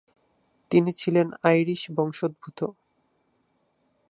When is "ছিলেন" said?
0.93-1.27